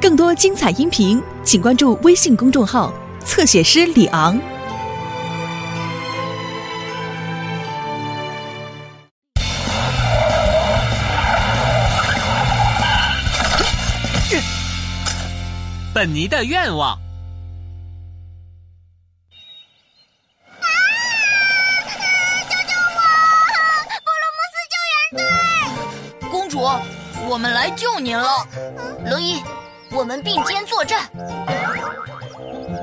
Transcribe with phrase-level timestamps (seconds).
[0.00, 2.92] 更多精彩音频，请关注微信公众号
[3.24, 4.38] “侧写师李昂”。
[15.94, 17.03] 本尼的愿望。
[27.34, 28.46] 我们来救您了。
[29.06, 29.42] 龙一，
[29.90, 31.10] 我们并肩作战。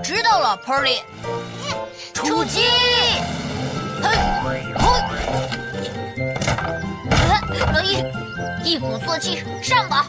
[0.04, 1.00] 知道了，Polly。
[2.14, 2.66] 出击！
[4.04, 4.10] 嘿，
[4.44, 4.62] 嘿，
[7.12, 8.04] 呃罗伊，
[8.66, 10.06] 一鼓作气，上吧！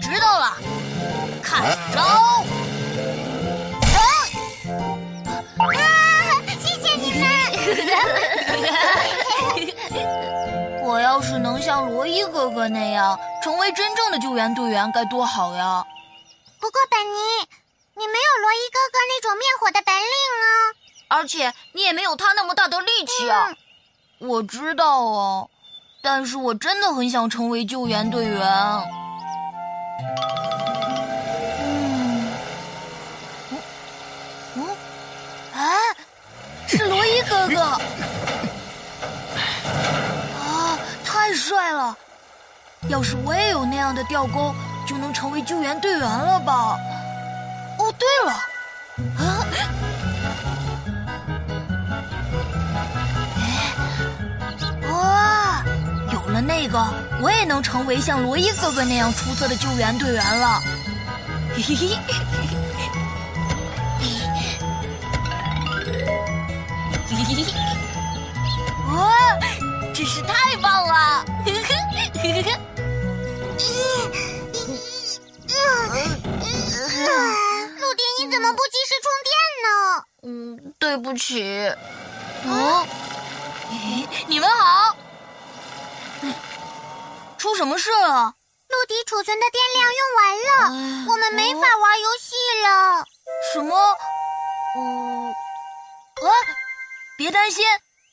[0.00, 0.56] 知道了。
[1.42, 2.44] 看招！
[11.28, 15.84] 是能像罗伊哥哥那样成为真正的救援队员，该多好呀！
[16.58, 17.18] 不过，本尼，
[17.94, 20.02] 你没有罗伊哥哥那种灭火的本领
[21.10, 23.52] 啊，而且你也没有他那么大的力气啊！
[24.20, 25.46] 我知道啊，
[26.02, 28.40] 但是我真的很想成为救援队员。
[31.60, 32.32] 嗯，
[34.54, 34.66] 嗯，
[35.52, 35.76] 哎，
[36.66, 37.60] 是罗伊哥哥！
[40.40, 40.78] 啊，
[41.28, 41.94] 太帅了！
[42.88, 44.54] 要是我也有那样的吊钩，
[44.86, 46.78] 就能成为救援队员了吧？
[47.78, 48.32] 哦，对了，
[49.18, 49.68] 啊，哎，
[54.90, 55.62] 哇，
[56.14, 56.82] 有了那个，
[57.20, 60.62] 我也能成为像罗伊哥哥那样出色的救援队员了。
[61.54, 61.88] 嘿嘿嘿，
[67.10, 67.44] 嘿嘿嘿，
[68.96, 69.12] 哇，
[69.98, 71.24] 真是太棒了！
[71.44, 71.74] 呵呵
[72.14, 72.48] 呵呵。
[77.80, 79.34] 陆迪，你怎么不及时充电
[79.64, 79.68] 呢？
[80.22, 81.68] 嗯，对不起。
[82.46, 82.86] 哦，
[84.28, 84.96] 你们好。
[87.36, 88.32] 出什么事了？
[88.68, 93.04] 陆迪储存的电量用完了，我们没法玩游戏了。
[93.52, 93.76] 什么？
[94.78, 95.34] 嗯，啊，
[97.16, 97.64] 别担心，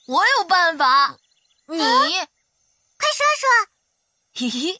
[0.07, 1.15] 我有办法。
[1.67, 3.49] 你，快说说。
[4.37, 4.79] 嘿嘿，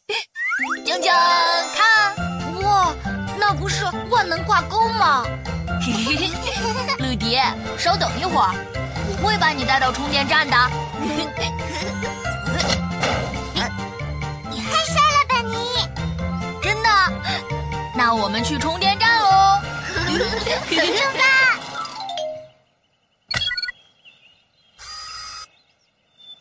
[0.84, 1.16] 讲讲
[1.74, 2.14] 看，
[2.62, 2.94] 哇，
[3.38, 5.24] 那不是万能挂钩吗？
[5.80, 6.28] 嘿嘿嘿，
[6.98, 7.40] 陆迪，
[7.76, 8.54] 稍等一会儿，
[9.08, 10.56] 我会把你带到充电站的。
[14.50, 15.56] 你太帅了，吧你！
[16.62, 16.88] 真的？
[17.96, 19.60] 那我们去充电站喽！
[20.04, 20.12] 出
[21.18, 21.35] 发！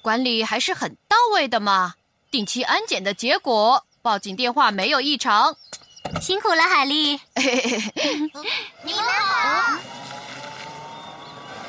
[0.06, 1.96] 管理还是很到位的嘛。
[2.30, 5.58] 定期安检的结果，报警电话没有异常。
[6.22, 7.20] 辛苦了，海丽。
[8.84, 9.80] 你们好。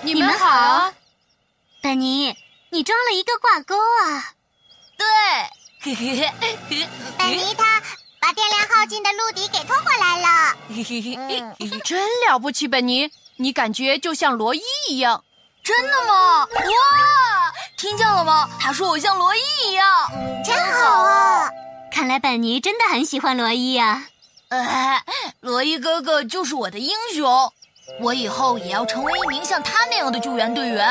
[0.02, 0.92] 你们好，
[1.80, 2.36] 本尼，
[2.68, 4.34] 你装了一个挂钩啊！
[4.98, 5.06] 对，
[7.16, 7.82] 本尼他
[8.20, 10.54] 把电量耗尽的陆迪给拖过来了。
[10.68, 10.84] 嗯
[11.82, 14.60] 真了不起，本尼，你感觉就像罗伊
[14.90, 15.24] 一样。
[15.62, 16.44] 真的吗？
[16.44, 16.46] 哇，
[17.76, 18.48] 听见了吗？
[18.58, 19.86] 他说我像罗伊一样，
[20.44, 21.50] 真好啊！
[21.92, 24.06] 看来本尼真的很喜欢罗伊啊。
[24.48, 25.02] 呃，
[25.40, 27.52] 罗伊哥哥就是我的英雄，
[28.00, 30.88] 我以后也要成为一名像他那样的救援队员。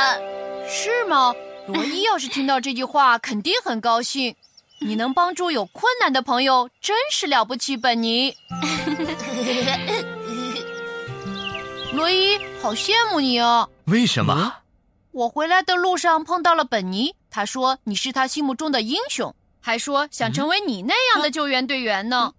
[0.70, 1.34] 是吗？
[1.68, 4.36] 罗伊要是听到这句话，肯定很高兴。
[4.80, 8.36] 你能帮助有困难的朋友，真是了不起，本尼。
[11.94, 13.68] 罗伊，好羡慕你哦！
[13.86, 14.54] 为什么？
[15.16, 22.34] 我回来的路上碰到了本尼，他说你是他心目中的英雄，还说想成为你那样的救援队员呢。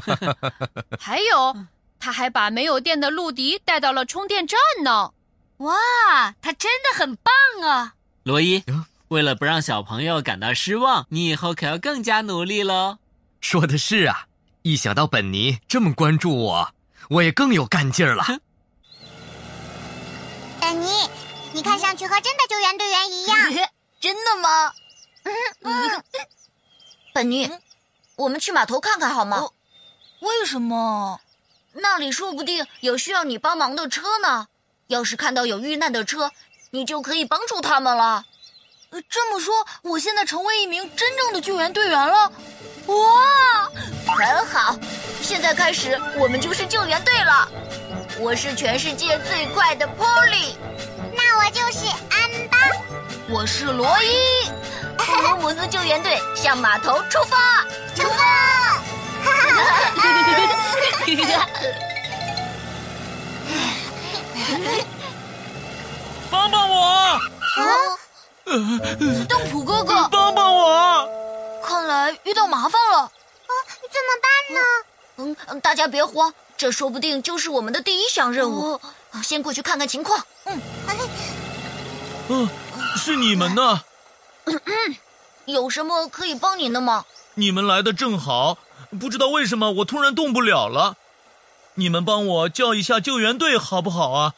[0.98, 1.54] 还有，
[1.98, 5.12] 他还把没有电的路迪带到了充电站呢。
[5.58, 5.74] 哇，
[6.40, 7.34] 他真的很棒
[7.70, 7.92] 啊！
[8.22, 12.96] 罗伊嗯，为了不让小朋友感到失望，你以后可要更加努力喽。
[13.42, 14.28] 说的是啊，
[14.62, 16.70] 一想到本尼这么关注我，
[17.10, 18.24] 我也更有干劲儿了。
[20.58, 20.86] 本尼，
[21.56, 23.38] 你看上去和真的救援队员一样。
[23.98, 24.74] 真的吗？
[25.62, 26.04] 嗯
[27.14, 27.50] 本尼，
[28.14, 29.48] 我们去码头看看好吗？
[30.20, 31.18] 为什么？
[31.72, 34.48] 那里说不定有需要你帮忙的车呢。
[34.88, 36.30] 要是看到有遇难的车，
[36.72, 38.26] 你就可以帮助他们了。
[38.90, 42.30] 呃这么说，我现在成为一名真正的救援队员了。
[42.88, 43.70] 哇，
[44.14, 44.78] 很好！
[45.22, 47.48] 现在开始，我们就是救援队了。
[48.18, 50.54] 我是全世界最快的 Polly，
[51.28, 52.56] 那我就是安巴，
[53.28, 54.48] 我是罗伊，
[54.96, 57.64] 福尔摩斯救援队向码头出发，
[57.96, 58.80] 出发！
[66.30, 66.80] 帮帮我！
[66.84, 67.20] 啊！
[69.28, 71.08] 邓普哥哥，帮帮我！
[71.66, 73.10] 看来遇到麻烦了，啊！
[73.90, 74.60] 怎么办呢？
[75.48, 78.80] 嗯，大家别慌，这说不定就是我们的第一项任务。
[79.22, 80.24] 先过去看看情况。
[80.44, 80.60] 嗯，
[82.28, 82.48] 嗯，
[82.96, 83.82] 是你们呢？
[85.44, 87.04] 有什么可以帮您的吗？
[87.34, 88.58] 你们来的正好，
[88.98, 90.96] 不知道为什么我突然动不了了。
[91.74, 94.34] 你们帮我叫一下救援队好不好啊？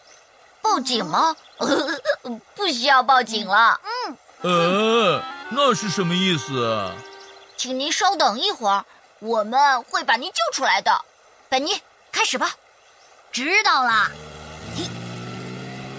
[0.60, 1.36] 报警吗？
[2.54, 3.80] 不需要报警了。
[3.84, 4.16] 嗯。
[4.42, 6.90] 呃，那是什么意思？
[7.56, 8.84] 请您稍等一会儿，
[9.20, 11.04] 我们会把您救出来的。
[11.48, 11.80] 本尼，
[12.12, 12.54] 开始吧。
[13.32, 14.10] 知道了。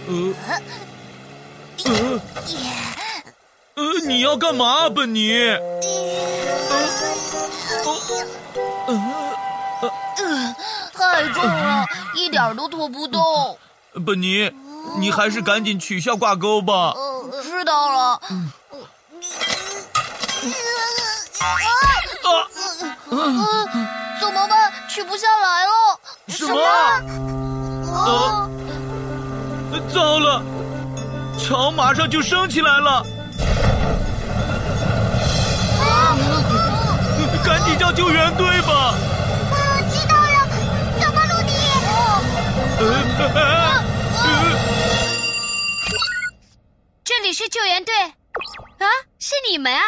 [0.09, 0.33] 呃。
[1.85, 2.21] 呃。
[3.75, 5.31] 呃，你要干嘛，本尼？
[10.93, 11.85] 太重了，
[12.15, 13.57] 一点都拖不动。
[14.05, 14.51] 本尼，
[14.97, 16.93] 你还是赶紧取下挂钩吧。
[17.43, 18.21] 知道了。
[21.39, 22.47] 啊！
[24.19, 24.73] 怎么办？
[24.89, 25.99] 取不下来了。
[26.27, 26.59] 什么？
[27.93, 28.49] 啊！
[29.93, 30.43] 糟了，
[31.37, 33.05] 桥马上就升起来了。
[35.79, 36.17] 啊
[37.43, 38.93] 赶紧叫救援队吧！
[39.89, 40.47] 知道了，
[40.99, 41.51] 怎么陆地。
[47.03, 48.85] 这里是救援队，啊，
[49.19, 49.81] 是你们啊！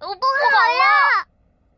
[0.00, 1.24] 我不好了，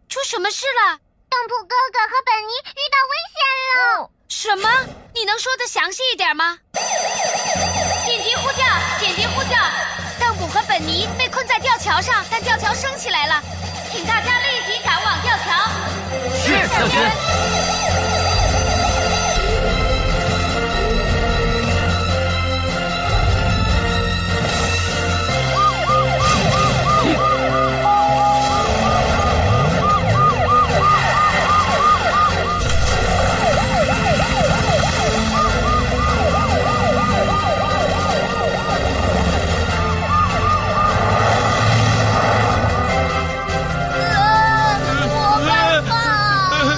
[0.09, 0.99] 出什么事了？
[1.29, 3.39] 邓普哥哥和本尼遇到危险
[3.77, 4.11] 了。
[4.29, 4.69] 什么？
[5.15, 6.59] 你能说的详细一点吗？
[8.05, 8.65] 紧急呼叫！
[8.99, 9.57] 紧急呼叫！
[10.19, 13.43] 邓古和本尼被困在吊桥上，但吊桥升起来了。
[13.93, 15.71] 请大家立即赶往吊桥。
[16.35, 17.76] 是，小军。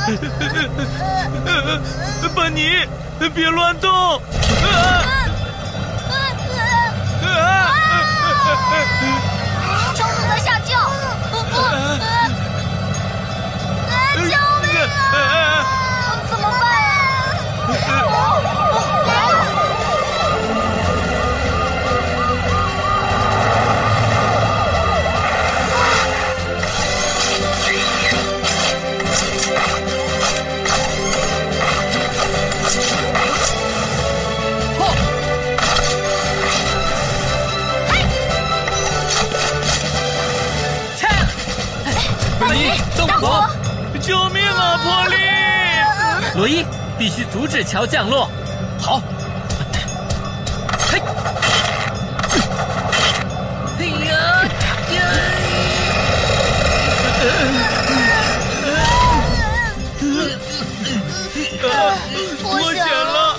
[2.35, 2.87] 本尼，
[3.35, 3.91] 别乱动！
[7.21, 7.25] 桥
[42.59, 43.23] 本尼，邓普，
[44.01, 45.17] 救命啊，波利！
[46.35, 46.67] 罗伊，
[46.99, 48.29] 必须阻止桥降落。
[48.81, 49.01] 好。
[50.91, 51.01] 嘿，
[53.79, 54.11] 哎呀
[62.43, 63.39] 脱险了！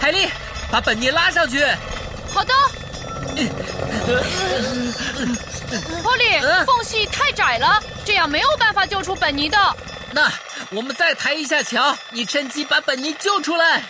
[0.00, 0.28] 海莉，
[0.72, 1.64] 把本尼拉上去。
[2.34, 2.52] 好的。
[6.02, 9.56] 波利，缝隙太窄了，这样没有办法救出本尼的。
[10.12, 10.30] 那
[10.70, 13.82] 我们再抬一下桥，你趁机把本尼救出来。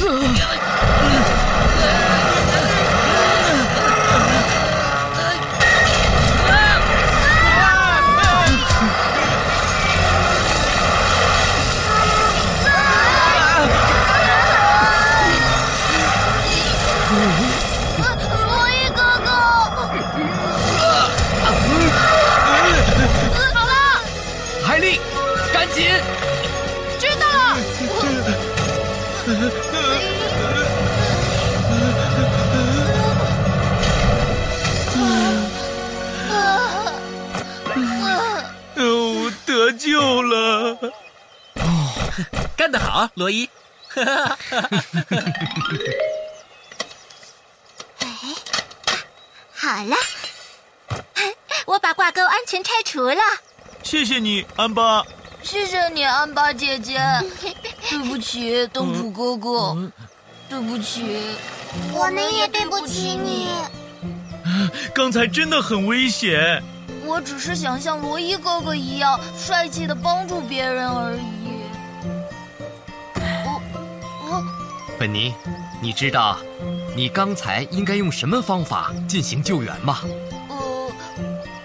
[0.00, 0.93] 罗
[39.84, 40.78] 救了！
[41.56, 41.92] 哦
[42.56, 43.48] 干得好，罗伊！
[49.54, 49.96] 好了，
[51.66, 53.20] 我把挂钩安全拆除了。
[53.82, 55.04] 谢谢你，安巴。
[55.42, 56.98] 谢谢你，安巴姐姐。
[57.90, 59.76] 对不起，邓普哥哥。
[60.48, 61.36] 对不起，
[61.92, 63.48] 我们也对不起你。
[64.94, 66.62] 刚才真的很危险。
[67.06, 71.20] 我只是想像罗伊哥哥一样帅气的帮助别人而已。
[74.26, 74.42] 哦
[74.98, 75.34] 本尼，
[75.82, 76.38] 你知道
[76.96, 80.00] 你刚才应该用什么方法进行救援吗？
[80.48, 80.92] 呃，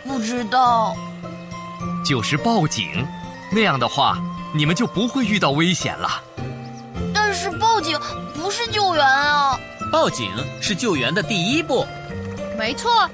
[0.04, 0.96] 不知道。
[2.04, 3.06] 就是报警。
[3.52, 4.18] 那样的话，
[4.54, 6.10] 你们就不会遇到危险了。
[7.14, 8.00] 但是报警
[8.34, 9.60] 不是救援啊！
[9.92, 10.32] 报警
[10.62, 11.86] 是救援的第一步。
[12.58, 13.10] 没错，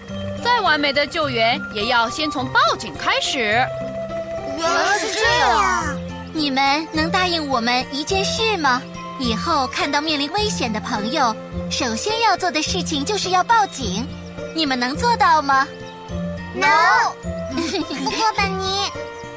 [0.46, 3.40] 再完美的救援也要先从报警开始。
[3.40, 5.98] 原来是这样。
[6.34, 8.80] 你们能答应我们一件事吗？
[9.20, 11.36] 以后看到面临危险的朋友，
[11.72, 14.08] 首先要做的事情就是要报警。
[14.54, 15.68] 你们能做到吗？
[16.54, 16.70] 能。
[17.50, 18.92] 不过本尼，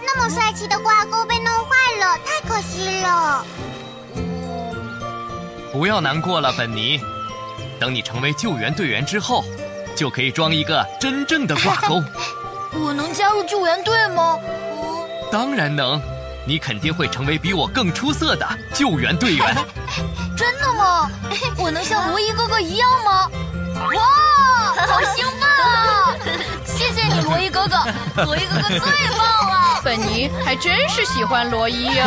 [0.05, 3.47] 那么帅气的挂钩被弄坏了，太可惜了。
[5.73, 7.01] 不要难过了，本尼。
[7.81, 9.43] 等你成为救援队员之后，
[9.99, 12.01] 就可以装一个真正的挂钩。
[12.79, 14.39] 我能加入救援队吗？
[15.33, 16.01] 当然能。
[16.47, 19.55] 你肯定会成为比我更出色的救援队员。
[20.35, 21.11] 真的吗？
[21.59, 23.29] 我能像罗伊哥哥一样吗？
[23.75, 26.15] 哇，好兴奋啊！
[26.65, 27.77] 谢谢你，罗伊哥哥，
[28.25, 28.79] 罗伊哥哥最
[29.19, 29.81] 棒了。
[29.85, 32.07] 本尼还真是喜欢罗伊呀。